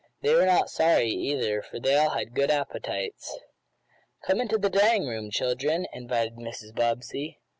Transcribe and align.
They 0.21 0.33
were 0.33 0.47
not 0.47 0.71
sorry, 0.71 1.11
either, 1.11 1.61
for 1.61 1.79
they 1.79 1.95
all 1.95 2.09
had 2.09 2.33
good 2.33 2.49
appetites. 2.49 3.37
"Come 4.25 4.41
into 4.41 4.57
the 4.57 4.67
dining 4.67 5.07
room, 5.07 5.29
children," 5.29 5.85
invited 5.93 6.37
Mrs. 6.37 6.73
Bobbsey. 6.73 7.37